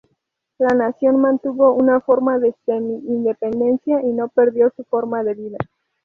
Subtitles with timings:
[0.57, 5.57] La nación mantuvo una forma de semi-independencia y no perdió su forma de vida.